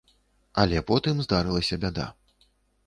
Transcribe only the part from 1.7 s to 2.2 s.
бяда.